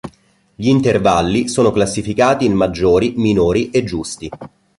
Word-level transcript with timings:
Gli 0.55 0.67
intervalli 0.67 1.47
sono 1.47 1.71
classificati 1.71 2.43
in 2.45 2.53
maggiori, 2.53 3.13
minori 3.17 3.69
e 3.69 3.83
giusti. 3.83 4.31